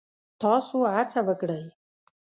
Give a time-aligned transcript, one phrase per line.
[0.41, 1.63] تاسو هڅه وکړئ